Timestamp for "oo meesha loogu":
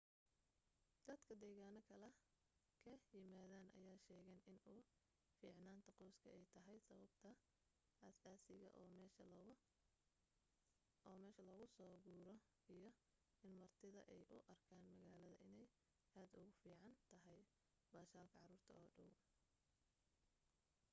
8.79-9.55